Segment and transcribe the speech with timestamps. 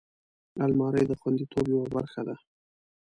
[0.65, 2.35] الماري د خوندیتوب یوه برخه ده